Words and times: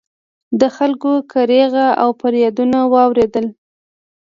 د 0.59 0.61
خلکو 0.75 1.11
کریغې 1.31 1.87
او 2.01 2.09
فریادونه 2.21 2.79
واورېدل 2.93 3.45